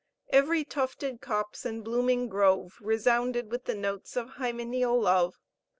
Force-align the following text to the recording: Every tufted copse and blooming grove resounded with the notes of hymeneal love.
Every 0.29 0.63
tufted 0.65 1.21
copse 1.21 1.63
and 1.63 1.83
blooming 1.83 2.27
grove 2.27 2.79
resounded 2.81 3.51
with 3.51 3.65
the 3.65 3.75
notes 3.75 4.15
of 4.15 4.29
hymeneal 4.39 4.99
love. 4.99 5.39